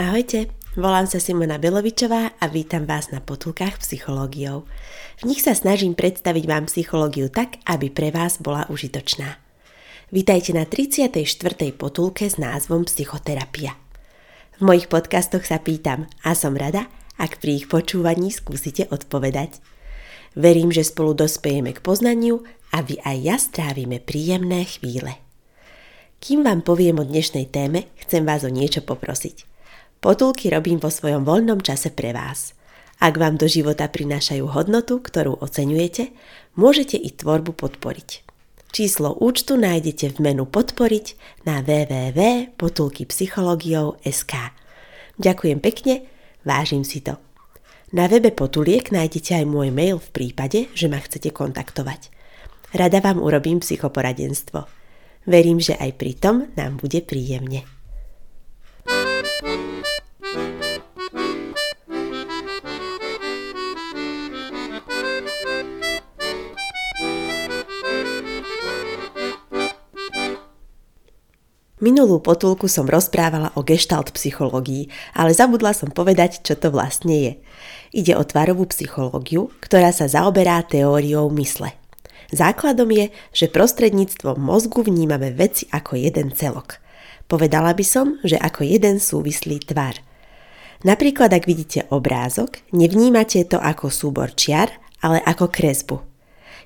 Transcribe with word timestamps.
Ahojte, 0.00 0.48
volám 0.80 1.04
sa 1.04 1.20
Simona 1.20 1.60
Belovičová 1.60 2.32
a 2.40 2.48
vítam 2.48 2.88
vás 2.88 3.12
na 3.12 3.20
potulkách 3.20 3.84
psychológiou. 3.84 4.64
V 5.20 5.28
nich 5.28 5.44
sa 5.44 5.52
snažím 5.52 5.92
predstaviť 5.92 6.44
vám 6.48 6.72
psychológiu 6.72 7.28
tak, 7.28 7.60
aby 7.68 7.92
pre 7.92 8.08
vás 8.08 8.40
bola 8.40 8.64
užitočná. 8.72 9.36
Vítajte 10.08 10.56
na 10.56 10.64
34. 10.64 11.12
potulke 11.76 12.32
s 12.32 12.40
názvom 12.40 12.88
Psychoterapia. 12.88 13.76
V 14.56 14.64
mojich 14.64 14.88
podcastoch 14.88 15.44
sa 15.44 15.60
pýtam 15.60 16.08
a 16.24 16.32
som 16.32 16.56
rada, 16.56 16.88
ak 17.20 17.36
pri 17.36 17.60
ich 17.60 17.66
počúvaní 17.68 18.32
skúsite 18.32 18.88
odpovedať. 18.88 19.60
Verím, 20.32 20.72
že 20.72 20.80
spolu 20.80 21.12
dospejeme 21.12 21.76
k 21.76 21.84
poznaniu 21.84 22.40
a 22.72 22.80
vy 22.80 23.04
aj 23.04 23.16
ja 23.20 23.36
strávime 23.36 24.00
príjemné 24.00 24.64
chvíle. 24.64 25.20
Kým 26.24 26.40
vám 26.40 26.64
poviem 26.64 26.96
o 26.96 27.04
dnešnej 27.04 27.52
téme, 27.52 27.92
chcem 28.00 28.24
vás 28.24 28.48
o 28.48 28.50
niečo 28.52 28.80
poprosiť. 28.80 29.49
Potulky 30.00 30.48
robím 30.48 30.80
vo 30.80 30.88
svojom 30.88 31.28
voľnom 31.28 31.60
čase 31.60 31.92
pre 31.92 32.16
vás. 32.16 32.56
Ak 33.00 33.16
vám 33.20 33.36
do 33.36 33.44
života 33.44 33.84
prinášajú 33.88 34.44
hodnotu, 34.48 35.00
ktorú 35.00 35.36
oceňujete, 35.44 36.08
môžete 36.56 36.96
i 36.96 37.12
tvorbu 37.12 37.52
podporiť. 37.52 38.24
Číslo 38.72 39.12
účtu 39.20 39.60
nájdete 39.60 40.16
v 40.16 40.24
menu 40.24 40.48
Podporiť 40.48 41.20
na 41.44 41.60
www.potulkypsychologiou.sk 41.60 44.32
Ďakujem 45.20 45.60
pekne, 45.60 46.08
vážim 46.48 46.80
si 46.86 47.02
to. 47.04 47.18
Na 47.92 48.08
webe 48.08 48.30
Potuliek 48.30 48.86
nájdete 48.88 49.34
aj 49.42 49.44
môj 49.44 49.68
mail 49.74 49.98
v 49.98 50.08
prípade, 50.14 50.70
že 50.72 50.88
ma 50.88 51.02
chcete 51.02 51.34
kontaktovať. 51.34 52.14
Rada 52.72 53.02
vám 53.02 53.18
urobím 53.18 53.58
psychoporadenstvo. 53.58 54.62
Verím, 55.26 55.58
že 55.58 55.74
aj 55.74 55.98
pri 55.98 56.14
tom 56.14 56.46
nám 56.54 56.78
bude 56.78 57.02
príjemne. 57.02 57.79
Minulú 71.80 72.20
potulku 72.20 72.68
som 72.68 72.84
rozprávala 72.84 73.56
o 73.56 73.64
gestalt 73.64 74.12
psychológii, 74.12 74.92
ale 75.16 75.32
zabudla 75.32 75.72
som 75.72 75.88
povedať, 75.88 76.44
čo 76.44 76.52
to 76.52 76.68
vlastne 76.68 77.16
je. 77.16 77.32
Ide 77.96 78.20
o 78.20 78.22
tvarovú 78.22 78.68
psychológiu, 78.68 79.48
ktorá 79.64 79.88
sa 79.88 80.04
zaoberá 80.04 80.60
teóriou 80.60 81.32
mysle. 81.32 81.72
Základom 82.36 82.92
je, 82.92 83.08
že 83.32 83.48
prostredníctvom 83.48 84.36
mozgu 84.36 84.84
vnímame 84.84 85.32
veci 85.32 85.72
ako 85.72 85.96
jeden 85.96 86.36
celok. 86.36 86.78
Povedala 87.26 87.72
by 87.72 87.82
som, 87.82 88.20
že 88.28 88.36
ako 88.36 88.60
jeden 88.60 89.00
súvislý 89.00 89.64
tvar. 89.64 90.09
Napríklad, 90.80 91.28
ak 91.36 91.44
vidíte 91.44 91.84
obrázok, 91.92 92.64
nevnímate 92.72 93.44
to 93.44 93.60
ako 93.60 93.92
súbor 93.92 94.32
čiar, 94.32 94.72
ale 95.04 95.20
ako 95.20 95.52
kresbu. 95.52 96.00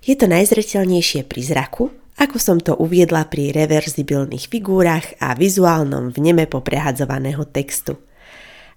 Je 0.06 0.14
to 0.14 0.30
najzreteľnejšie 0.30 1.26
pri 1.26 1.40
zraku, 1.42 1.90
ako 2.14 2.36
som 2.38 2.62
to 2.62 2.78
uviedla 2.78 3.26
pri 3.26 3.50
reverzibilných 3.50 4.46
figúrach 4.46 5.18
a 5.18 5.34
vizuálnom 5.34 6.14
vneme 6.14 6.46
poprehadzovaného 6.46 7.42
textu. 7.50 7.98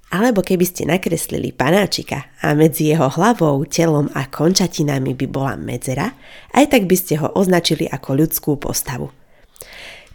Alebo 0.09 0.41
keby 0.41 0.66
ste 0.66 0.89
nakreslili 0.89 1.53
panáčika 1.53 2.31
a 2.41 2.55
medzi 2.57 2.89
jeho 2.89 3.11
hlavou, 3.11 3.61
telom 3.67 4.07
a 4.16 4.25
končatinami 4.25 5.13
by 5.13 5.27
bola 5.27 5.53
medzera, 5.59 6.16
aj 6.55 6.66
tak 6.72 6.89
by 6.89 6.95
ste 6.97 7.19
ho 7.22 7.29
označili 7.35 7.85
ako 7.85 8.25
ľudskú 8.25 8.57
postavu. 8.57 9.11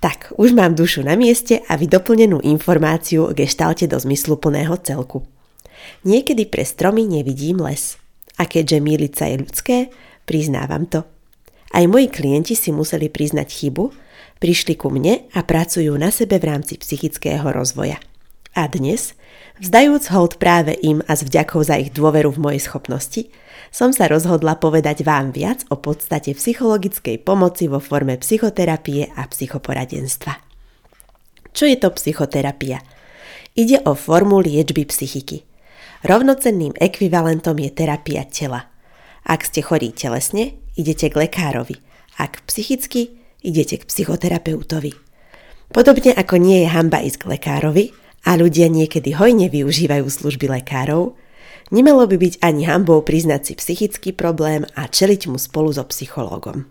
Tak, 0.02 0.34
už 0.34 0.50
mám 0.50 0.74
dušu 0.74 1.06
na 1.06 1.14
mieste 1.14 1.62
a 1.70 1.78
vy 1.78 1.86
doplnenú 1.86 2.42
informáciu 2.42 3.30
o 3.30 3.34
geštalte 3.38 3.86
do 3.86 3.94
zmyslu 4.02 4.34
plného 4.34 4.74
celku. 4.82 5.22
Niekedy 6.02 6.50
pre 6.50 6.66
stromy 6.66 7.06
nevidím 7.06 7.62
les. 7.62 8.02
A 8.34 8.50
keďže 8.50 8.82
míliť 8.82 9.12
sa 9.14 9.30
je 9.30 9.36
ľudské, 9.38 9.76
priznávam 10.26 10.90
to. 10.90 11.06
Aj 11.70 11.86
moji 11.86 12.10
klienti 12.10 12.58
si 12.58 12.74
museli 12.74 13.14
priznať 13.14 13.46
chybu, 13.46 13.94
prišli 14.42 14.74
ku 14.74 14.90
mne 14.90 15.22
a 15.38 15.46
pracujú 15.46 15.94
na 15.94 16.10
sebe 16.10 16.42
v 16.42 16.50
rámci 16.50 16.82
psychického 16.82 17.46
rozvoja. 17.54 18.02
A 18.58 18.66
dnes, 18.66 19.14
vzdajúc 19.62 20.10
hold 20.10 20.42
práve 20.42 20.74
im 20.82 21.06
a 21.06 21.14
s 21.14 21.22
vďakou 21.22 21.62
za 21.62 21.78
ich 21.78 21.94
dôveru 21.94 22.34
v 22.34 22.42
mojej 22.42 22.62
schopnosti, 22.66 23.30
som 23.70 23.94
sa 23.94 24.10
rozhodla 24.10 24.58
povedať 24.58 25.06
vám 25.06 25.30
viac 25.30 25.62
o 25.70 25.78
podstate 25.78 26.34
psychologickej 26.34 27.22
pomoci 27.22 27.70
vo 27.70 27.78
forme 27.78 28.18
psychoterapie 28.18 29.14
a 29.14 29.22
psychoporadenstva. 29.30 30.34
Čo 31.54 31.64
je 31.70 31.76
to 31.78 31.94
psychoterapia? 31.94 32.82
Ide 33.54 33.86
o 33.86 33.94
formu 33.94 34.42
liečby 34.42 34.82
psychiky. 34.82 35.46
Rovnocenným 36.02 36.74
ekvivalentom 36.82 37.54
je 37.62 37.70
terapia 37.70 38.26
tela. 38.26 38.66
Ak 39.22 39.46
ste 39.46 39.62
chorí 39.62 39.94
telesne, 39.94 40.58
idete 40.74 41.06
k 41.06 41.28
lekárovi. 41.28 41.78
Ak 42.18 42.42
psychicky, 42.50 43.14
idete 43.46 43.78
k 43.78 43.86
psychoterapeutovi. 43.86 44.98
Podobne 45.70 46.12
ako 46.12 46.34
nie 46.42 46.66
je 46.66 46.68
hamba 46.68 47.00
ísť 47.00 47.24
k 47.24 47.28
lekárovi 47.38 48.01
a 48.22 48.38
ľudia 48.38 48.70
niekedy 48.70 49.14
hojne 49.18 49.50
využívajú 49.50 50.06
služby 50.06 50.46
lekárov, 50.46 51.18
nemalo 51.74 52.06
by 52.06 52.16
byť 52.18 52.34
ani 52.42 52.68
hambou 52.68 53.02
priznať 53.02 53.40
si 53.42 53.52
psychický 53.58 54.10
problém 54.14 54.62
a 54.78 54.86
čeliť 54.86 55.26
mu 55.26 55.38
spolu 55.38 55.74
so 55.74 55.82
psychológom. 55.90 56.70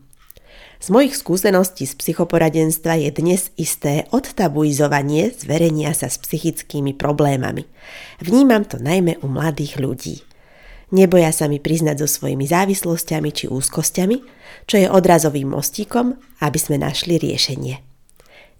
Z 0.82 0.90
mojich 0.90 1.14
skúseností 1.14 1.86
z 1.86 1.94
psychoporadenstva 1.94 2.98
je 2.98 3.14
dnes 3.14 3.54
isté 3.54 4.10
odtabuizovanie 4.10 5.30
zverenia 5.30 5.94
sa 5.94 6.10
s 6.10 6.18
psychickými 6.18 6.98
problémami. 6.98 7.70
Vnímam 8.18 8.66
to 8.66 8.82
najmä 8.82 9.22
u 9.22 9.30
mladých 9.30 9.78
ľudí. 9.78 10.26
Neboja 10.90 11.30
sa 11.30 11.46
mi 11.46 11.62
priznať 11.62 12.02
so 12.02 12.08
svojimi 12.10 12.50
závislosťami 12.50 13.30
či 13.30 13.46
úzkosťami, 13.48 14.18
čo 14.66 14.76
je 14.82 14.90
odrazovým 14.90 15.54
mostíkom, 15.54 16.18
aby 16.42 16.58
sme 16.58 16.82
našli 16.82 17.22
riešenie. 17.22 17.78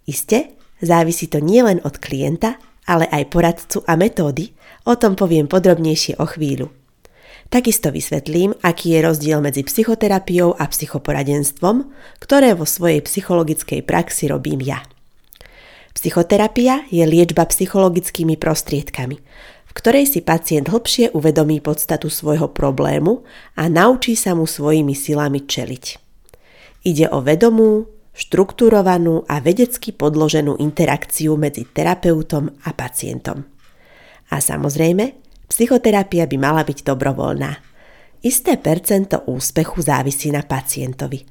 Isté, 0.06 0.54
závisí 0.78 1.26
to 1.26 1.42
nielen 1.42 1.82
od 1.82 1.98
klienta, 1.98 2.56
ale 2.86 3.06
aj 3.08 3.30
poradcu 3.30 3.78
a 3.86 3.94
metódy, 3.94 4.52
o 4.86 4.94
tom 4.98 5.14
poviem 5.14 5.46
podrobnejšie 5.46 6.18
o 6.18 6.26
chvíľu. 6.26 6.70
Takisto 7.52 7.92
vysvetlím, 7.92 8.56
aký 8.64 8.96
je 8.96 9.00
rozdiel 9.04 9.44
medzi 9.44 9.60
psychoterapiou 9.60 10.56
a 10.56 10.64
psychoporadenstvom, 10.64 11.84
ktoré 12.16 12.56
vo 12.56 12.64
svojej 12.64 13.04
psychologickej 13.04 13.84
praxi 13.84 14.32
robím 14.32 14.64
ja. 14.64 14.80
Psychoterapia 15.92 16.88
je 16.88 17.04
liečba 17.04 17.44
psychologickými 17.44 18.40
prostriedkami, 18.40 19.16
v 19.68 19.72
ktorej 19.76 20.08
si 20.08 20.24
pacient 20.24 20.72
hlbšie 20.72 21.12
uvedomí 21.12 21.60
podstatu 21.60 22.08
svojho 22.08 22.48
problému 22.48 23.20
a 23.60 23.68
naučí 23.68 24.16
sa 24.16 24.32
mu 24.32 24.48
svojimi 24.48 24.96
silami 24.96 25.44
čeliť. 25.44 25.84
Ide 26.88 27.12
o 27.12 27.20
vedomú, 27.20 27.84
štruktúrovanú 28.12 29.24
a 29.28 29.40
vedecky 29.40 29.92
podloženú 29.92 30.60
interakciu 30.60 31.36
medzi 31.40 31.64
terapeutom 31.68 32.52
a 32.64 32.70
pacientom. 32.76 33.44
A 34.32 34.40
samozrejme, 34.40 35.16
psychoterapia 35.48 36.28
by 36.28 36.36
mala 36.40 36.62
byť 36.64 36.84
dobrovoľná. 36.84 37.52
Isté 38.22 38.56
percento 38.56 39.26
úspechu 39.28 39.82
závisí 39.82 40.30
na 40.30 40.46
pacientovi. 40.46 41.24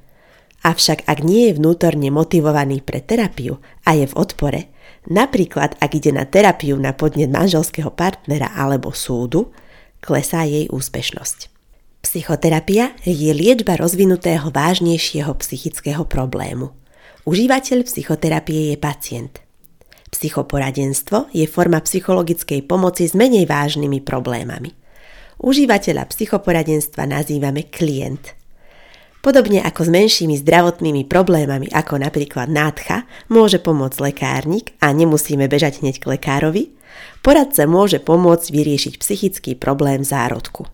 Avšak 0.62 1.10
ak 1.10 1.18
nie 1.26 1.50
je 1.50 1.58
vnútorne 1.58 2.12
motivovaný 2.14 2.86
pre 2.86 3.02
terapiu 3.02 3.58
a 3.82 3.98
je 3.98 4.06
v 4.06 4.14
odpore, 4.14 4.72
Napríklad, 5.10 5.82
ak 5.82 5.98
ide 5.98 6.14
na 6.14 6.22
terapiu 6.22 6.78
na 6.78 6.94
podnet 6.94 7.26
manželského 7.26 7.90
partnera 7.90 8.54
alebo 8.54 8.94
súdu, 8.94 9.50
klesá 9.98 10.46
jej 10.46 10.70
úspešnosť. 10.70 11.51
Psychoterapia 12.02 12.98
je 13.06 13.30
liečba 13.30 13.78
rozvinutého 13.78 14.50
vážnejšieho 14.50 15.32
psychického 15.38 16.02
problému. 16.02 16.74
Užívateľ 17.22 17.86
psychoterapie 17.86 18.74
je 18.74 18.76
pacient. 18.76 19.38
Psychoporadenstvo 20.10 21.30
je 21.30 21.46
forma 21.46 21.78
psychologickej 21.78 22.66
pomoci 22.66 23.06
s 23.06 23.14
menej 23.14 23.46
vážnymi 23.46 24.02
problémami. 24.02 24.74
Užívateľa 25.40 26.10
psychoporadenstva 26.10 27.06
nazývame 27.06 27.70
klient– 27.70 28.34
Podobne 29.22 29.62
ako 29.62 29.86
s 29.86 29.90
menšími 29.94 30.34
zdravotnými 30.42 31.06
problémami, 31.06 31.70
ako 31.70 31.94
napríklad 31.94 32.50
nádcha, 32.50 33.06
môže 33.30 33.62
pomôcť 33.62 34.02
lekárnik 34.02 34.74
a 34.82 34.90
nemusíme 34.90 35.46
bežať 35.46 35.78
hneď 35.78 36.02
k 36.02 36.18
lekárovi, 36.18 36.74
poradca 37.22 37.62
môže 37.70 38.02
pomôcť 38.02 38.50
vyriešiť 38.50 38.98
psychický 38.98 39.54
problém 39.54 40.02
zárodku. 40.02 40.66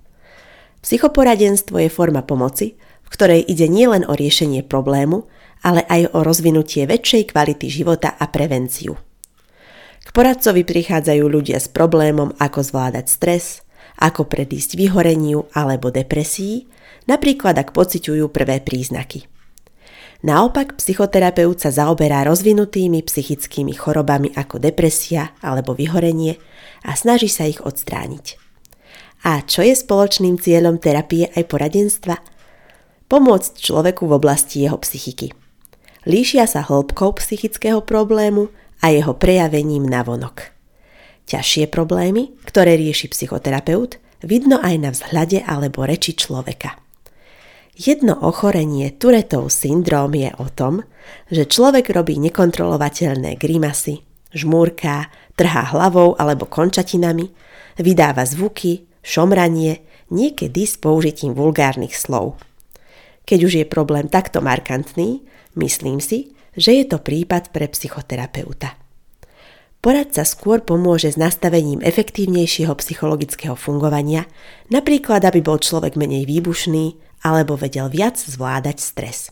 Psychoporadenstvo 0.82 1.78
je 1.82 1.90
forma 1.90 2.22
pomoci, 2.22 2.78
v 2.78 3.08
ktorej 3.08 3.40
ide 3.42 3.66
nielen 3.66 4.06
o 4.06 4.14
riešenie 4.14 4.62
problému, 4.62 5.26
ale 5.64 5.82
aj 5.86 6.14
o 6.14 6.22
rozvinutie 6.22 6.86
väčšej 6.86 7.34
kvality 7.34 7.66
života 7.66 8.14
a 8.14 8.30
prevenciu. 8.30 8.94
K 10.04 10.08
poradcovi 10.14 10.62
prichádzajú 10.64 11.25
ľudia 11.26 11.58
s 11.58 11.69
problémom, 11.69 12.32
ako 12.38 12.64
zvládať 12.64 13.06
stres, 13.10 13.66
ako 13.98 14.30
predísť 14.30 14.78
vyhoreniu 14.78 15.50
alebo 15.52 15.90
depresii, 15.90 16.70
napríklad 17.10 17.58
ak 17.58 17.74
pociťujú 17.74 18.31
prvé 18.31 18.62
príznaky. 18.62 19.26
Naopak 20.19 20.74
psychoterapeut 20.82 21.62
sa 21.62 21.70
zaoberá 21.70 22.26
rozvinutými 22.26 23.06
psychickými 23.06 23.70
chorobami 23.78 24.34
ako 24.34 24.58
depresia 24.58 25.31
alebo 25.38 25.78
vyhorenie 25.78 26.42
a 26.82 26.98
snaží 26.98 27.31
sa 27.31 27.46
ich 27.46 27.62
odstrániť. 27.62 28.47
A 29.26 29.43
čo 29.43 29.67
je 29.67 29.75
spoločným 29.75 30.38
cieľom 30.38 30.79
terapie 30.79 31.26
aj 31.35 31.44
poradenstva? 31.50 32.17
Pomôcť 33.11 33.59
človeku 33.59 34.06
v 34.06 34.17
oblasti 34.20 34.62
jeho 34.62 34.79
psychiky. 34.79 35.35
Líšia 36.06 36.47
sa 36.47 36.62
hĺbkou 36.62 37.19
psychického 37.19 37.82
problému 37.82 38.53
a 38.85 38.94
jeho 38.94 39.17
prejavením 39.19 39.85
na 39.85 40.06
vonok. 40.06 40.55
Ťažšie 41.29 41.69
problémy, 41.69 42.32
ktoré 42.49 42.79
rieši 42.79 43.12
psychoterapeut, 43.12 44.00
vidno 44.25 44.62
aj 44.62 44.75
na 44.79 44.91
vzhľade 44.94 45.44
alebo 45.44 45.85
reči 45.85 46.17
človeka. 46.17 46.79
Jedno 47.79 48.19
ochorenie 48.19 48.91
Turetov 48.97 49.55
syndróm 49.55 50.11
je 50.19 50.31
o 50.43 50.50
tom, 50.50 50.82
že 51.31 51.47
človek 51.47 51.94
robí 51.94 52.19
nekontrolovateľné 52.19 53.38
grimasy, 53.38 54.03
žmúrká, 54.35 55.12
trhá 55.38 55.62
hlavou 55.70 56.19
alebo 56.19 56.50
končatinami, 56.50 57.31
vydáva 57.79 58.26
zvuky, 58.26 58.88
šomranie, 59.04 59.82
niekedy 60.08 60.64
s 60.64 60.80
použitím 60.80 61.36
vulgárnych 61.36 61.96
slov. 61.96 62.40
Keď 63.28 63.38
už 63.44 63.52
je 63.60 63.66
problém 63.68 64.08
takto 64.08 64.40
markantný, 64.40 65.20
myslím 65.56 66.00
si, 66.00 66.32
že 66.56 66.74
je 66.74 66.84
to 66.88 66.98
prípad 66.98 67.52
pre 67.52 67.68
psychoterapeuta. 67.68 68.74
Poradca 69.78 70.26
skôr 70.26 70.58
pomôže 70.58 71.14
s 71.14 71.20
nastavením 71.20 71.78
efektívnejšieho 71.86 72.74
psychologického 72.82 73.54
fungovania, 73.54 74.26
napríklad 74.74 75.22
aby 75.22 75.38
bol 75.38 75.62
človek 75.62 75.94
menej 75.94 76.26
výbušný 76.26 76.98
alebo 77.22 77.54
vedel 77.54 77.86
viac 77.86 78.18
zvládať 78.18 78.82
stres. 78.82 79.30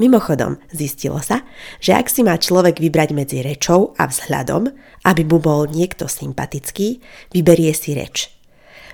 Mimochodom, 0.00 0.56
zistilo 0.72 1.20
sa, 1.20 1.44
že 1.76 1.92
ak 1.92 2.08
si 2.08 2.24
má 2.24 2.40
človek 2.40 2.80
vybrať 2.80 3.12
medzi 3.12 3.44
rečou 3.44 3.92
a 4.00 4.08
vzhľadom, 4.08 4.72
aby 5.04 5.22
mu 5.28 5.36
bol 5.36 5.68
niekto 5.68 6.08
sympatický, 6.08 7.04
vyberie 7.28 7.76
si 7.76 7.92
reč. 7.92 8.32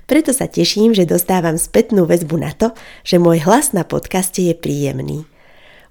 Preto 0.09 0.33
sa 0.33 0.49
teším, 0.49 0.97
že 0.97 1.05
dostávam 1.05 1.61
spätnú 1.61 2.09
väzbu 2.09 2.41
na 2.41 2.57
to, 2.57 2.73
že 3.05 3.21
môj 3.21 3.45
hlas 3.45 3.77
na 3.77 3.85
podcaste 3.85 4.41
je 4.41 4.57
príjemný– 4.57 5.23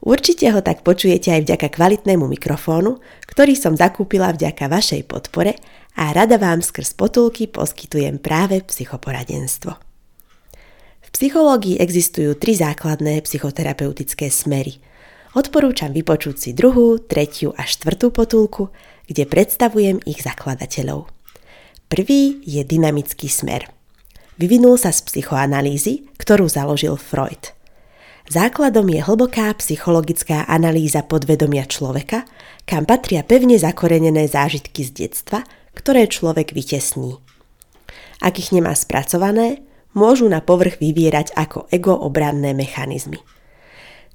Určite 0.04 0.54
ho 0.54 0.62
tak 0.62 0.86
počujete 0.86 1.34
aj 1.34 1.42
vďaka 1.50 1.68
kvalitnému 1.74 2.30
mikrofónu, 2.30 3.02
ktorý 3.26 3.58
som 3.58 3.74
zakúpila 3.74 4.30
vďaka 4.30 4.70
vašej 4.70 5.10
podpore 5.10 5.58
a 5.98 6.14
rada 6.14 6.38
vám 6.38 6.62
skrz 6.62 6.94
potulky 6.94 7.50
poskytujem 7.50 8.22
práve 8.22 8.62
psychoporadenstvo. 8.62 9.74
V 11.02 11.08
psychológii 11.10 11.82
existujú 11.82 12.38
tri 12.38 12.54
základné 12.54 13.26
psychoterapeutické 13.26 14.30
smery. 14.30 14.78
Odporúčam 15.34 15.90
vypočuť 15.96 16.36
si 16.38 16.50
druhú, 16.54 17.02
tretiu 17.02 17.58
a 17.58 17.66
štvrtú 17.66 18.14
potulku, 18.14 18.70
kde 19.10 19.26
predstavujem 19.26 19.98
ich 20.06 20.22
zakladateľov. 20.22 21.10
Prvý 21.88 22.44
je 22.44 22.62
dynamický 22.68 23.32
smer. 23.32 23.72
Vyvinul 24.38 24.78
sa 24.78 24.94
z 24.94 25.02
psychoanalýzy, 25.06 26.14
ktorú 26.22 26.46
založil 26.46 26.98
Freud– 26.98 27.54
Základom 28.28 28.92
je 28.92 29.00
hlboká 29.00 29.56
psychologická 29.56 30.44
analýza 30.52 31.00
podvedomia 31.00 31.64
človeka, 31.64 32.28
kam 32.68 32.84
patria 32.84 33.24
pevne 33.24 33.56
zakorenené 33.56 34.28
zážitky 34.28 34.84
z 34.84 35.08
detstva, 35.08 35.48
ktoré 35.72 36.12
človek 36.12 36.52
vytesní. 36.52 37.24
Ak 38.20 38.36
ich 38.36 38.52
nemá 38.52 38.76
spracované, 38.76 39.64
môžu 39.96 40.28
na 40.28 40.44
povrch 40.44 40.76
vyvierať 40.84 41.40
ako 41.40 41.72
egoobranné 41.72 42.52
mechanizmy. 42.52 43.24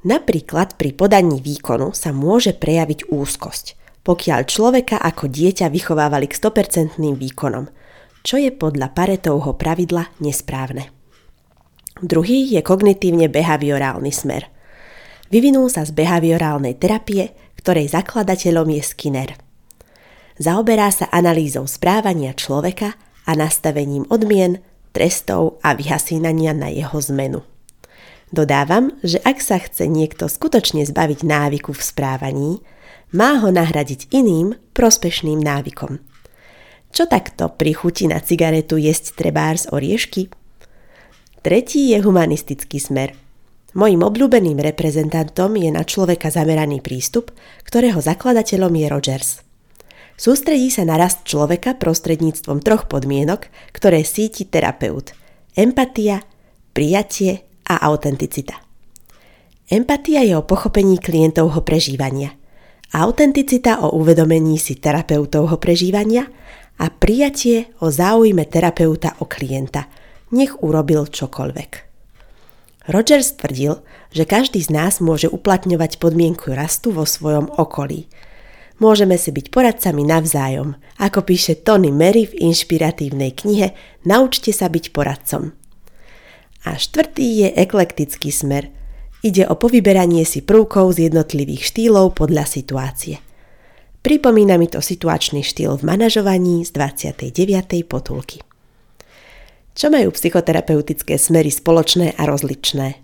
Napríklad 0.04 0.76
pri 0.76 0.92
podaní 0.92 1.40
výkonu 1.40 1.96
sa 1.96 2.12
môže 2.12 2.52
prejaviť 2.52 3.08
úzkosť, 3.08 3.80
pokiaľ 4.04 4.44
človeka 4.44 5.00
ako 5.00 5.32
dieťa 5.32 5.72
vychovávali 5.72 6.28
k 6.28 6.36
100% 6.36 7.00
výkonom, 7.00 7.64
čo 8.22 8.38
je 8.38 8.50
podľa 8.54 8.94
Paretovho 8.94 9.58
pravidla 9.58 10.10
nesprávne. 10.22 10.90
Druhý 12.02 12.50
je 12.50 12.62
kognitívne-behaviorálny 12.64 14.10
smer. 14.10 14.50
Vyvinul 15.30 15.70
sa 15.70 15.86
z 15.86 15.94
behaviorálnej 15.94 16.74
terapie, 16.78 17.30
ktorej 17.60 17.94
zakladateľom 17.94 18.68
je 18.74 18.82
Skinner. 18.82 19.30
Zaoberá 20.40 20.90
sa 20.90 21.06
analýzou 21.12 21.68
správania 21.70 22.34
človeka 22.34 22.98
a 23.22 23.32
nastavením 23.38 24.08
odmien, 24.10 24.58
trestov 24.90 25.62
a 25.62 25.78
vyhasínania 25.78 26.52
na 26.56 26.68
jeho 26.72 26.98
zmenu. 27.12 27.46
Dodávam, 28.32 28.96
že 29.04 29.20
ak 29.22 29.38
sa 29.44 29.60
chce 29.60 29.86
niekto 29.86 30.26
skutočne 30.26 30.82
zbaviť 30.88 31.20
návyku 31.20 31.76
v 31.76 31.82
správaní, 31.84 32.50
má 33.12 33.36
ho 33.44 33.52
nahradiť 33.52 34.08
iným 34.08 34.56
prospešným 34.72 35.36
návykom. 35.36 36.00
Čo 36.92 37.08
takto 37.08 37.48
pri 37.48 37.72
chuti 37.72 38.04
na 38.04 38.20
cigaretu 38.20 38.76
jesť 38.76 39.16
trebárs 39.16 39.64
oriešky? 39.72 40.28
Tretí 41.40 41.88
je 41.88 41.98
humanistický 42.04 42.76
smer. 42.76 43.16
Mojím 43.72 44.04
obľúbeným 44.04 44.60
reprezentantom 44.60 45.56
je 45.56 45.72
na 45.72 45.88
človeka 45.88 46.28
zameraný 46.28 46.84
prístup, 46.84 47.32
ktorého 47.64 47.96
zakladateľom 47.96 48.72
je 48.76 48.86
Rogers. 48.92 49.30
Sústredí 50.20 50.68
sa 50.68 50.84
na 50.84 51.00
rast 51.00 51.24
človeka 51.24 51.80
prostredníctvom 51.80 52.60
troch 52.60 52.84
podmienok, 52.84 53.48
ktoré 53.72 54.04
síti 54.04 54.44
terapeut. 54.44 55.16
Empatia, 55.56 56.20
prijatie 56.76 57.48
a 57.72 57.80
autenticita. 57.88 58.60
Empatia 59.72 60.20
je 60.28 60.36
o 60.36 60.44
pochopení 60.44 61.00
klientovho 61.00 61.64
prežívania. 61.64 62.36
Autenticita 62.92 63.80
o 63.80 63.96
uvedomení 63.96 64.60
si 64.60 64.76
terapeutovho 64.76 65.56
prežívania 65.56 66.28
a 66.82 66.90
prijatie 66.90 67.70
o 67.78 67.94
záujme 67.94 68.42
terapeuta 68.50 69.14
o 69.22 69.30
klienta– 69.30 69.86
nech 70.32 70.64
urobil 70.64 71.06
čokoľvek. 71.06 71.92
Rogers 72.90 73.38
tvrdil, 73.38 73.78
že 74.10 74.26
každý 74.26 74.58
z 74.58 74.74
nás 74.74 74.98
môže 74.98 75.30
uplatňovať 75.30 76.02
podmienku 76.02 76.50
rastu 76.50 76.90
vo 76.90 77.06
svojom 77.06 77.46
okolí. 77.54 78.10
Môžeme 78.82 79.14
si 79.14 79.30
byť 79.30 79.54
poradcami 79.54 80.02
navzájom, 80.02 80.74
ako 80.98 81.22
píše 81.22 81.62
Tony 81.62 81.94
Mary 81.94 82.26
v 82.26 82.50
inšpiratívnej 82.50 83.30
knihe 83.38 83.78
Naučte 84.02 84.50
sa 84.50 84.66
byť 84.66 84.90
poradcom. 84.90 85.54
A 86.66 86.74
štvrtý 86.74 87.46
je 87.46 87.48
eklektický 87.54 88.34
smer. 88.34 88.74
Ide 89.22 89.46
o 89.46 89.54
povyberanie 89.54 90.26
si 90.26 90.42
prvkov 90.42 90.98
z 90.98 91.06
jednotlivých 91.06 91.62
štýlov 91.62 92.18
podľa 92.18 92.42
situácie. 92.42 93.22
Pripomína 94.02 94.58
mi 94.58 94.66
to 94.66 94.82
situačný 94.82 95.46
štýl 95.46 95.78
v 95.78 95.86
manažovaní 95.86 96.66
z 96.66 96.74
29. 96.74 97.86
potulky. 97.86 98.42
Čo 99.78 99.94
majú 99.94 100.10
psychoterapeutické 100.10 101.14
smery 101.14 101.54
spoločné 101.54 102.18
a 102.18 102.26
rozličné? 102.26 102.98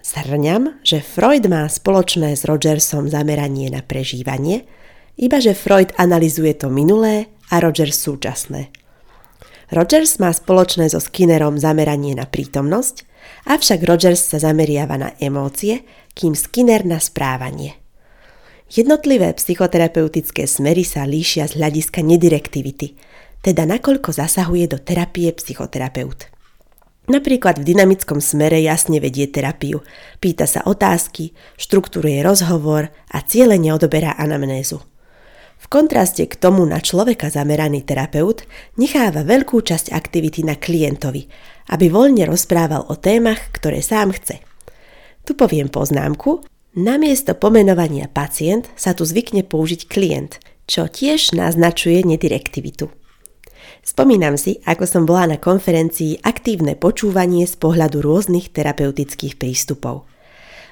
Zhrňam, 0.00 0.80
že 0.80 1.04
Freud 1.04 1.44
má 1.52 1.68
spoločné 1.68 2.32
s 2.32 2.48
Rogersom 2.48 3.12
zameranie 3.12 3.68
na 3.68 3.84
prežívanie, 3.84 4.64
iba 5.20 5.36
že 5.36 5.52
Freud 5.52 5.92
analizuje 6.00 6.56
to 6.56 6.72
minulé 6.72 7.28
a 7.52 7.60
Rogers 7.60 8.00
súčasné. 8.00 8.72
Rogers 9.68 10.16
má 10.16 10.32
spoločné 10.32 10.88
so 10.88 10.96
Skinnerom 10.96 11.60
zameranie 11.60 12.16
na 12.16 12.24
prítomnosť, 12.24 13.04
avšak 13.52 13.84
Rogers 13.84 14.32
sa 14.32 14.40
zameriava 14.40 14.96
na 14.96 15.12
emócie, 15.20 15.84
kým 16.16 16.32
Skinner 16.32 16.88
na 16.88 16.96
správanie. 16.96 17.81
Jednotlivé 18.72 19.36
psychoterapeutické 19.36 20.48
smery 20.48 20.80
sa 20.80 21.04
líšia 21.04 21.44
z 21.46 21.60
hľadiska 21.60 22.00
nedirektivity– 22.00 22.92
teda 23.42 23.66
nakoľko 23.66 24.14
zasahuje 24.14 24.70
do 24.70 24.78
terapie 24.78 25.34
psychoterapeut. 25.34 26.30
Napríklad 27.10 27.58
v 27.58 27.74
dynamickom 27.74 28.22
smere 28.22 28.62
jasne 28.62 29.02
vedie 29.02 29.26
terapiu, 29.26 29.82
pýta 30.22 30.46
sa 30.46 30.62
otázky, 30.62 31.34
štruktúruje 31.58 32.22
rozhovor 32.22 32.94
a 33.10 33.18
cieľene 33.26 33.74
odoberá 33.74 34.14
anamnézu. 34.14 34.78
V 35.58 35.66
kontraste 35.66 36.30
k 36.30 36.38
tomu 36.38 36.62
na 36.62 36.78
človeka 36.78 37.30
zameraný 37.34 37.82
terapeut 37.82 38.46
necháva 38.78 39.26
veľkú 39.26 39.58
časť 39.58 39.90
aktivity 39.90 40.46
na 40.46 40.54
klientovi, 40.54 41.26
aby 41.74 41.86
voľne 41.90 42.30
rozprával 42.30 42.86
o 42.86 42.94
témach, 42.94 43.50
ktoré 43.50 43.82
sám 43.82 44.14
chce. 44.14 44.38
Tu 45.26 45.34
poviem 45.34 45.66
poznámku, 45.66 46.42
namiesto 46.72 47.36
pomenovania 47.36 48.08
pacient 48.08 48.68
sa 48.76 48.96
tu 48.96 49.04
zvykne 49.04 49.44
použiť 49.44 49.88
klient, 49.88 50.40
čo 50.64 50.88
tiež 50.88 51.36
naznačuje 51.36 52.04
nedirektivitu. 52.04 52.88
Spomínam 53.82 54.38
si, 54.38 54.62
ako 54.62 54.84
som 54.86 55.02
bola 55.02 55.34
na 55.34 55.38
konferencii 55.42 56.22
Aktívne 56.22 56.78
počúvanie 56.78 57.44
z 57.50 57.58
pohľadu 57.58 57.98
rôznych 57.98 58.54
terapeutických 58.54 59.36
prístupov. 59.36 60.06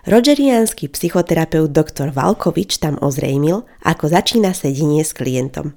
Rogeriánsky 0.07 0.89
psychoterapeut 0.89 1.69
dr. 1.69 2.15
Valkovič 2.15 2.81
tam 2.81 2.97
ozrejmil, 3.03 3.69
ako 3.85 4.05
začína 4.09 4.57
sedenie 4.57 5.05
s 5.05 5.13
klientom. 5.13 5.77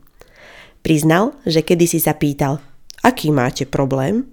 Priznal, 0.86 1.36
že 1.44 1.66
kedysi 1.66 2.00
sa 2.00 2.16
pýtal, 2.16 2.64
aký 3.04 3.34
máte 3.34 3.68
problém? 3.68 4.30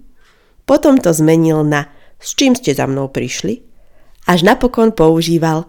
Potom 0.63 0.95
to 0.95 1.11
zmenil 1.11 1.67
na 1.67 1.91
s 2.21 2.37
čím 2.37 2.53
ste 2.53 2.77
za 2.77 2.85
mnou 2.85 3.09
prišli? 3.09 3.65
Až 4.29 4.45
napokon 4.45 4.93
používal 4.93 5.65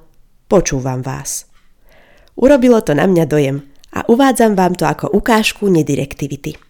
Počúvam 0.52 1.00
vás. 1.00 1.49
Urobilo 2.37 2.85
to 2.85 2.92
na 2.92 3.09
mňa 3.09 3.25
dojem 3.25 3.64
a 3.88 4.04
uvádzam 4.04 4.52
vám 4.52 4.76
to 4.76 4.85
ako 4.85 5.09
ukážku 5.09 5.73
nedirektivity. 5.73 6.61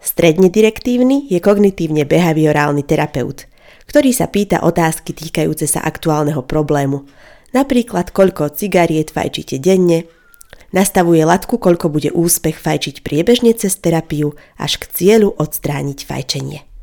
Stredne 0.00 0.48
direktívny 0.48 1.28
je 1.28 1.36
kognitívne 1.36 2.08
behaviorálny 2.08 2.80
terapeut, 2.80 3.44
ktorý 3.84 4.08
sa 4.16 4.32
pýta 4.32 4.64
otázky 4.64 5.12
týkajúce 5.12 5.68
sa 5.68 5.84
aktuálneho 5.84 6.48
problému, 6.48 7.04
napríklad 7.52 8.08
koľko 8.08 8.56
cigariet 8.56 9.12
fajčíte 9.12 9.60
denne, 9.60 10.08
nastavuje 10.72 11.20
latku, 11.28 11.60
koľko 11.60 11.92
bude 11.92 12.08
úspech 12.08 12.56
fajčiť 12.56 13.04
priebežne 13.04 13.52
cez 13.52 13.76
terapiu 13.84 14.32
až 14.56 14.80
k 14.80 14.88
cieľu 14.88 15.36
odstrániť 15.36 16.08
fajčenie. 16.08 16.73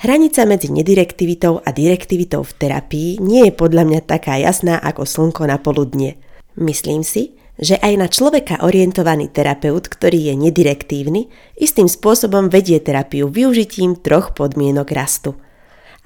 Hranica 0.00 0.48
medzi 0.48 0.72
nedirektivitou 0.72 1.60
a 1.60 1.76
direktivitou 1.76 2.40
v 2.40 2.56
terapii 2.56 3.10
nie 3.20 3.44
je 3.44 3.52
podľa 3.52 3.84
mňa 3.84 4.00
taká 4.08 4.40
jasná 4.40 4.80
ako 4.80 5.04
slnko 5.04 5.44
na 5.44 5.60
poludnie. 5.60 6.16
Myslím 6.56 7.04
si, 7.04 7.36
že 7.60 7.76
aj 7.76 7.92
na 8.00 8.08
človeka 8.08 8.64
orientovaný 8.64 9.28
terapeut, 9.28 9.92
ktorý 9.92 10.32
je 10.32 10.34
nedirektívny, 10.40 11.28
istým 11.60 11.84
spôsobom 11.84 12.48
vedie 12.48 12.80
terapiu 12.80 13.28
využitím 13.28 14.00
troch 14.00 14.32
podmienok 14.32 14.88
rastu. 14.88 15.36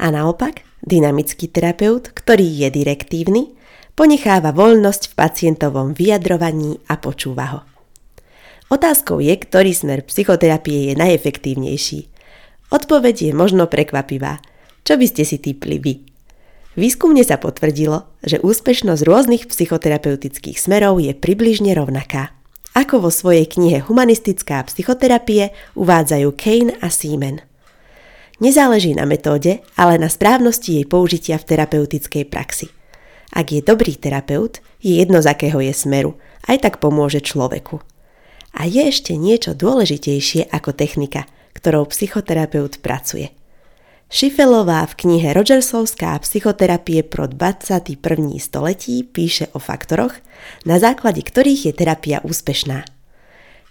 A 0.02 0.10
naopak, 0.10 0.66
dynamický 0.82 1.46
terapeut, 1.46 2.10
ktorý 2.10 2.66
je 2.66 2.74
direktívny, 2.74 3.54
ponecháva 3.94 4.50
voľnosť 4.50 5.14
v 5.14 5.16
pacientovom 5.22 5.94
vyjadrovaní 5.94 6.82
a 6.90 6.98
počúva 6.98 7.46
ho. 7.46 7.60
Otázkou 8.74 9.22
je, 9.22 9.38
ktorý 9.38 9.70
smer 9.70 10.02
psychoterapie 10.02 10.90
je 10.90 10.94
najefektívnejší. 10.98 12.13
Odpoveď 12.75 13.31
je 13.31 13.33
možno 13.33 13.71
prekvapivá. 13.71 14.43
Čo 14.83 14.99
by 14.99 15.07
ste 15.07 15.23
si 15.23 15.38
typli 15.38 15.78
vy? 15.78 16.02
Výskumne 16.75 17.23
sa 17.23 17.38
potvrdilo, 17.38 18.02
že 18.26 18.43
úspešnosť 18.43 19.07
rôznych 19.07 19.47
psychoterapeutických 19.47 20.59
smerov 20.59 20.99
je 20.99 21.14
približne 21.14 21.71
rovnaká. 21.78 22.35
Ako 22.75 23.07
vo 23.07 23.14
svojej 23.14 23.47
knihe 23.47 23.78
Humanistická 23.87 24.59
psychoterapie 24.66 25.54
uvádzajú 25.78 26.28
Kane 26.35 26.75
a 26.83 26.90
Seaman. 26.90 27.47
Nezáleží 28.43 28.99
na 28.99 29.07
metóde, 29.07 29.62
ale 29.78 29.95
na 29.95 30.11
správnosti 30.11 30.83
jej 30.83 30.87
použitia 30.90 31.38
v 31.38 31.47
terapeutickej 31.54 32.26
praxi. 32.26 32.75
Ak 33.31 33.54
je 33.54 33.62
dobrý 33.62 33.95
terapeut, 33.95 34.59
je 34.83 34.99
jedno 34.99 35.23
z 35.23 35.31
akého 35.31 35.62
je 35.62 35.71
smeru, 35.71 36.19
aj 36.50 36.66
tak 36.66 36.75
pomôže 36.83 37.23
človeku. 37.23 37.78
A 38.59 38.66
je 38.66 38.83
ešte 38.90 39.14
niečo 39.14 39.54
dôležitejšie 39.54 40.50
ako 40.50 40.75
technika, 40.75 41.31
ktorou 41.54 41.87
psychoterapeut 41.88 42.82
pracuje– 42.84 43.30
Šifelová 44.14 44.87
v 44.87 44.94
knihe 44.94 45.34
Rogersovská 45.34 46.14
psychoterapie 46.23 47.02
pro 47.02 47.26
21. 47.26 47.99
století 48.38 49.02
píše 49.02 49.50
o 49.50 49.58
faktoroch, 49.58 50.14
na 50.62 50.78
základe 50.78 51.18
ktorých 51.18 51.66
je 51.66 51.73
terapia 51.75 52.18
úspešná. 52.23 52.87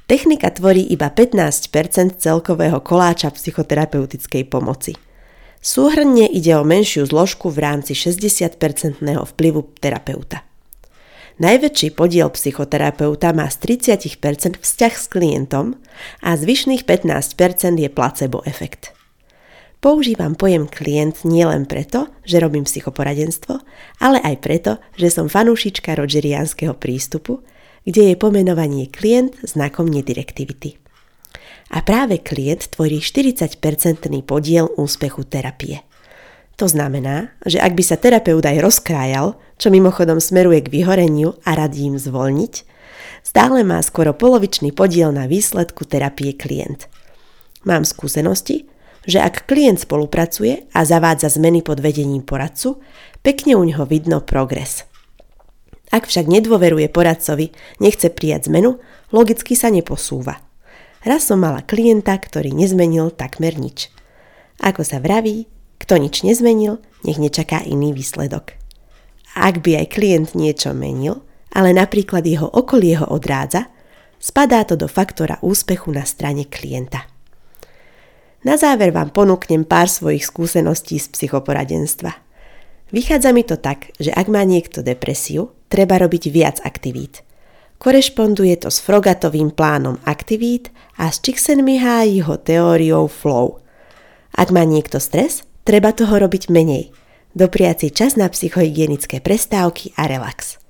Technika 0.03 0.51
tvorí 0.51 0.83
iba 0.83 1.07
15% 1.07 2.19
celkového 2.19 2.83
koláča 2.83 3.31
psychoterapeutickej 3.31 4.43
pomoci. 4.51 4.99
Súhrne 5.63 6.27
ide 6.27 6.59
o 6.59 6.67
menšiu 6.67 7.07
zložku 7.07 7.47
v 7.47 7.63
rámci 7.63 7.95
60-percentného 7.95 9.23
vplyvu 9.23 9.79
terapeuta. 9.79 10.43
Najväčší 11.41 11.97
podiel 11.97 12.29
psychoterapeuta 12.29 13.33
má 13.33 13.49
z 13.49 13.81
30% 13.81 14.61
vzťah 14.61 14.93
s 14.93 15.05
klientom 15.09 15.81
a 16.21 16.37
zvyšných 16.37 16.85
15% 16.85 17.81
je 17.81 17.89
placebo 17.89 18.45
efekt. 18.45 18.93
Používam 19.81 20.37
pojem 20.37 20.69
klient 20.69 21.27
nielen 21.27 21.67
preto, 21.67 22.07
že 22.23 22.39
robím 22.39 22.63
psychoporadenstvo, 22.63 23.59
ale 23.99 24.21
aj 24.23 24.35
preto, 24.39 24.71
že 24.95 25.11
som 25.11 25.27
fanúšička 25.27 25.97
rogeriánskeho 25.97 26.77
prístupu, 26.77 27.43
kde 27.83 28.13
je 28.13 28.15
pomenovanie 28.15 28.87
klient 28.87 29.35
znakom 29.43 29.91
nedirektivity. 29.91 30.79
A 31.73 31.83
práve 31.83 32.21
klient 32.21 32.71
tvorí 32.71 33.01
40-percentný 33.01 34.23
podiel 34.23 34.71
úspechu 34.77 35.25
terapie. 35.27 35.83
To 36.61 36.69
znamená, 36.69 37.33
že 37.49 37.57
ak 37.57 37.73
by 37.73 37.83
sa 37.83 37.97
terapeut 37.97 38.45
aj 38.45 38.61
rozkrájal, 38.61 39.33
čo 39.57 39.73
mimochodom 39.73 40.21
smeruje 40.21 40.61
k 40.61 40.71
vyhoreniu 40.81 41.33
a 41.41 41.57
radím 41.57 41.97
zvolniť, 41.97 42.53
stále 43.25 43.65
má 43.65 43.81
skoro 43.81 44.13
polovičný 44.13 44.69
podiel 44.69 45.09
na 45.09 45.25
výsledku 45.25 45.87
terapie 45.89 46.37
klient. 46.37 46.85
Mám 47.65 47.87
skúsenosti, 47.89 48.69
že 49.03 49.19
ak 49.19 49.49
klient 49.49 49.81
spolupracuje 49.81 50.69
a 50.71 50.79
zavádza 50.85 51.33
zmeny 51.33 51.65
pod 51.65 51.81
vedením 51.81 52.23
poradcu, 52.23 52.79
pekne 53.25 53.57
u 53.57 53.63
neho 53.65 53.83
vidno 53.83 54.21
progres. 54.21 54.85
Ak 55.93 56.09
však 56.09 56.25
nedôveruje 56.25 56.89
poradcovi, 56.89 57.53
nechce 57.77 58.09
prijať 58.09 58.49
zmenu, 58.49 58.81
logicky 59.13 59.53
sa 59.53 59.69
neposúva. 59.69 60.41
Raz 61.03 61.27
som 61.27 61.37
mala 61.37 61.61
klienta, 61.61 62.15
ktorý 62.15 62.55
nezmenil 62.55 63.11
takmer 63.13 63.59
nič. 63.59 63.91
Ako 64.63 64.81
sa 64.87 65.03
vraví, 65.03 65.45
kto 65.83 65.99
nič 65.99 66.23
nezmenil, 66.23 66.79
nech 67.03 67.19
nečaká 67.19 67.59
iný 67.67 67.91
výsledok. 67.91 68.55
Ak 69.35 69.59
by 69.59 69.83
aj 69.83 69.87
klient 69.91 70.29
niečo 70.31 70.71
menil, 70.71 71.19
ale 71.51 71.75
napríklad 71.75 72.23
jeho 72.23 72.47
okolie 72.47 72.95
ho 72.95 73.07
odrádza, 73.11 73.67
spadá 74.23 74.63
to 74.63 74.79
do 74.79 74.87
faktora 74.87 75.43
úspechu 75.43 75.91
na 75.91 76.07
strane 76.07 76.47
klienta. 76.47 77.03
Na 78.47 78.55
záver 78.55 78.95
vám 78.95 79.11
ponúknem 79.11 79.67
pár 79.67 79.91
svojich 79.91 80.23
skúseností 80.23 80.99
z 80.99 81.11
psychoporadenstva. 81.11 82.11
Vychádza 82.91 83.31
mi 83.35 83.43
to 83.43 83.59
tak, 83.59 83.91
že 83.99 84.11
ak 84.11 84.27
má 84.31 84.43
niekto 84.47 84.83
depresiu, 84.83 85.51
treba 85.67 85.99
robiť 85.99 86.23
viac 86.31 86.57
aktivít. 86.63 87.23
Korešponduje 87.79 88.63
to 88.63 88.69
s 88.71 88.79
Frogatovým 88.79 89.51
plánom 89.51 89.99
aktivít 90.07 90.71
a 90.95 91.11
s 91.11 91.19
Csikszentmihalyiho 91.19 92.39
teóriou 92.39 93.11
flow. 93.11 93.59
Ak 94.31 94.55
má 94.55 94.63
niekto 94.63 95.03
stres, 95.03 95.43
treba 95.63 95.95
toho 95.95 96.19
robiť 96.19 96.51
menej. 96.51 96.91
Dopriaci 97.33 97.89
čas 97.89 98.13
na 98.13 98.29
psychohygienické 98.29 99.17
prestávky 99.17 99.95
a 99.97 100.05
relax. 100.05 100.61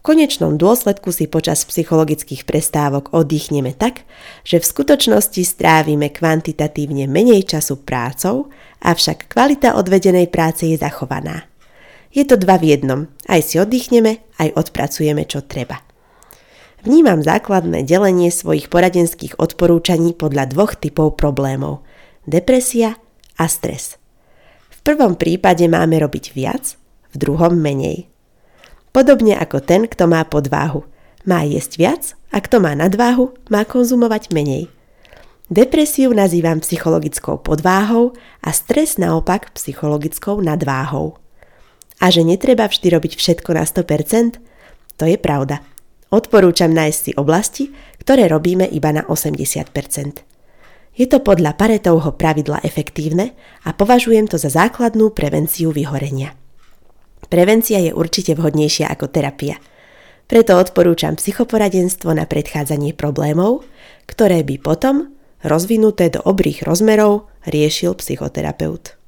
V 0.00 0.16
konečnom 0.16 0.56
dôsledku 0.56 1.12
si 1.12 1.28
počas 1.28 1.60
psychologických 1.68 2.48
prestávok 2.48 3.12
oddychneme 3.12 3.76
tak, 3.76 4.08
že 4.48 4.56
v 4.56 4.64
skutočnosti 4.64 5.44
strávime 5.44 6.08
kvantitatívne 6.08 7.04
menej 7.04 7.44
času 7.44 7.84
prácou, 7.84 8.48
avšak 8.80 9.28
kvalita 9.28 9.76
odvedenej 9.76 10.32
práce 10.32 10.64
je 10.64 10.80
zachovaná. 10.80 11.44
Je 12.16 12.24
to 12.24 12.40
dva 12.40 12.56
v 12.56 12.72
jednom, 12.72 13.00
aj 13.28 13.44
si 13.44 13.60
oddychneme, 13.60 14.24
aj 14.40 14.56
odpracujeme 14.56 15.28
čo 15.28 15.44
treba. 15.44 15.84
Vnímam 16.80 17.20
základné 17.20 17.84
delenie 17.84 18.32
svojich 18.32 18.72
poradenských 18.72 19.36
odporúčaní 19.36 20.16
podľa 20.16 20.48
dvoch 20.48 20.80
typov 20.80 21.20
problémov– 21.20 21.84
depresia 22.24 22.96
a 23.36 23.44
stres. 23.52 23.99
V 24.80 24.96
prvom 24.96 25.14
prípade 25.14 25.68
máme 25.68 26.00
robiť 26.00 26.32
viac, 26.32 26.80
v 27.12 27.14
druhom 27.20 27.52
menej– 27.52 28.06
Podobne 28.90 29.38
ako 29.38 29.62
ten, 29.62 29.86
kto 29.86 30.10
má 30.10 30.26
podváhu. 30.26 30.82
Má 31.22 31.46
jesť 31.46 31.72
viac 31.78 32.02
a 32.34 32.42
kto 32.42 32.58
má 32.58 32.74
nadváhu, 32.74 33.30
má 33.46 33.62
konzumovať 33.62 34.34
menej. 34.34 34.66
Depresiu 35.50 36.10
nazývam 36.14 36.62
psychologickou 36.62 37.38
podváhou 37.38 38.14
a 38.42 38.50
stres 38.54 38.98
naopak 38.98 39.54
psychologickou 39.54 40.42
nadváhou. 40.42 41.18
A 42.02 42.10
že 42.10 42.26
netreba 42.26 42.66
vždy 42.66 42.86
robiť 42.90 43.12
všetko 43.18 43.50
na 43.54 43.62
100%? 43.66 44.42
To 44.98 45.04
je 45.06 45.18
pravda. 45.18 45.62
Odporúčam 46.10 46.74
nájsť 46.74 46.98
si 46.98 47.12
oblasti, 47.14 47.70
ktoré 48.02 48.26
robíme 48.26 48.66
iba 48.66 48.90
na 48.90 49.06
80%. 49.06 50.29
Je 50.94 51.06
to 51.06 51.22
podľa 51.22 51.54
Paretovho 51.54 52.12
pravidla 52.18 52.60
efektívne 52.66 53.32
a 53.64 53.70
považujem 53.72 54.26
to 54.26 54.36
za 54.36 54.50
základnú 54.50 55.14
prevenciu 55.14 55.70
vyhorenia. 55.70 56.34
Prevencia 57.30 57.78
je 57.78 57.94
určite 57.94 58.34
vhodnejšia 58.34 58.90
ako 58.90 59.06
terapia. 59.06 59.56
Preto 60.26 60.58
odporúčam 60.58 61.14
psychoporadenstvo 61.14 62.14
na 62.14 62.26
predchádzanie 62.26 62.94
problémov, 62.94 63.66
ktoré 64.06 64.42
by 64.42 64.56
potom, 64.62 65.14
rozvinuté 65.42 66.10
do 66.10 66.22
obrých 66.22 66.66
rozmerov, 66.66 67.30
riešil 67.46 67.94
psychoterapeut. 67.98 68.98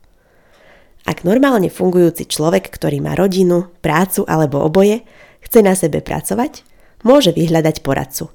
Ak 1.02 1.26
normálne 1.26 1.66
fungujúci 1.66 2.30
človek, 2.30 2.70
ktorý 2.70 3.02
má 3.02 3.18
rodinu, 3.18 3.74
prácu 3.82 4.22
alebo 4.30 4.62
oboje, 4.62 5.02
chce 5.42 5.60
na 5.66 5.74
sebe 5.74 5.98
pracovať, 5.98 6.62
môže 7.02 7.34
vyhľadať 7.34 7.82
poradcu. 7.82 8.30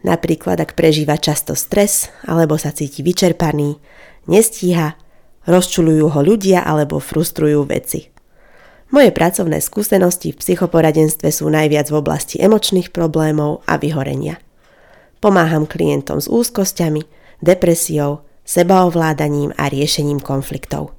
Napríklad, 0.00 0.56
ak 0.56 0.72
prežíva 0.72 1.20
často 1.20 1.52
stres 1.52 2.08
alebo 2.24 2.56
sa 2.56 2.72
cíti 2.72 3.04
vyčerpaný, 3.04 3.76
nestíha, 4.24 4.96
rozčulujú 5.44 6.08
ho 6.08 6.20
ľudia 6.24 6.64
alebo 6.64 7.00
frustrujú 7.00 7.68
veci. 7.68 8.08
Moje 8.90 9.14
pracovné 9.14 9.62
skúsenosti 9.62 10.34
v 10.34 10.40
psychoporadenstve 10.42 11.30
sú 11.30 11.46
najviac 11.46 11.92
v 11.92 11.98
oblasti 12.00 12.42
emočných 12.42 12.90
problémov 12.90 13.62
a 13.68 13.78
vyhorenia. 13.78 14.42
Pomáham 15.22 15.68
klientom 15.68 16.18
s 16.18 16.26
úzkosťami, 16.26 17.04
depresiou, 17.44 18.26
sebaovládaním 18.42 19.54
a 19.54 19.70
riešením 19.70 20.18
konfliktov. 20.18 20.96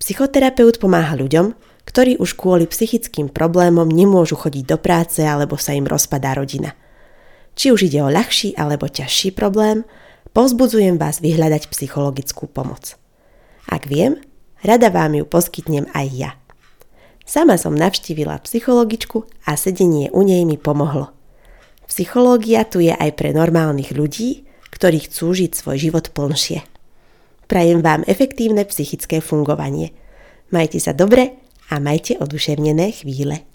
Psychoterapeut 0.00 0.80
pomáha 0.80 1.14
ľuďom, 1.14 1.52
ktorí 1.84 2.16
už 2.16 2.34
kvôli 2.34 2.64
psychickým 2.64 3.28
problémom 3.28 3.86
nemôžu 3.86 4.34
chodiť 4.40 4.64
do 4.64 4.78
práce 4.80 5.20
alebo 5.20 5.60
sa 5.60 5.76
im 5.76 5.84
rozpadá 5.84 6.34
rodina. 6.34 6.74
Či 7.54 7.74
už 7.74 7.90
ide 7.90 8.00
o 8.02 8.12
ľahší 8.12 8.54
alebo 8.54 8.86
ťažší 8.86 9.34
problém, 9.34 9.86
povzbudzujem 10.34 10.96
vás 10.96 11.18
vyhľadať 11.18 11.70
psychologickú 11.70 12.46
pomoc. 12.46 12.94
Ak 13.66 13.86
viem, 13.86 14.18
rada 14.62 14.90
vám 14.90 15.18
ju 15.18 15.24
poskytnem 15.26 15.86
aj 15.94 16.06
ja. 16.14 16.30
Sama 17.26 17.54
som 17.54 17.78
navštívila 17.78 18.42
psychologičku 18.42 19.22
a 19.46 19.54
sedenie 19.54 20.10
u 20.10 20.26
nej 20.26 20.42
mi 20.42 20.58
pomohlo. 20.58 21.14
Psychológia 21.86 22.66
tu 22.66 22.82
je 22.82 22.94
aj 22.94 23.14
pre 23.18 23.34
normálnych 23.34 23.94
ľudí, 23.94 24.46
ktorí 24.70 25.06
chcú 25.10 25.34
žiť 25.34 25.54
svoj 25.54 25.78
život 25.78 26.10
plnšie. 26.14 26.62
Prajem 27.50 27.82
vám 27.82 28.06
efektívne 28.06 28.62
psychické 28.66 29.18
fungovanie. 29.18 29.90
Majte 30.54 30.78
sa 30.78 30.94
dobre 30.94 31.34
a 31.70 31.82
majte 31.82 32.14
oduševnené 32.18 32.94
chvíle. 32.94 33.49